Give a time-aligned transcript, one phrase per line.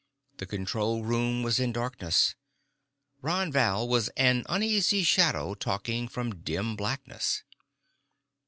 [0.37, 2.33] The control room was in darkness.
[3.21, 7.43] Ron Val was an uneasy shadow talking from dim blackness.